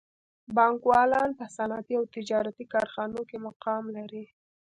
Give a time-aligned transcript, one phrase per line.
[0.55, 4.25] بانکوالان په صنعتي او تجارتي کارخانو کې مقام لري